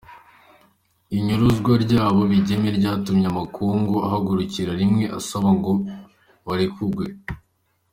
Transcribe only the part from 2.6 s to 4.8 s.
ryatumye amakungu ahagurukira